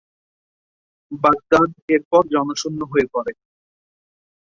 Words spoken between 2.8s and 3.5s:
হয়ে পড়ে।